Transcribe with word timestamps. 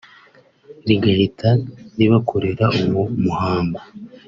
rigahita 0.87 1.49
ribakorera 1.97 2.65
uwo 2.81 3.03
muhango 3.23 3.79